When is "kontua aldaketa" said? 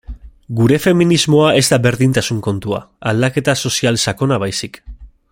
2.47-3.55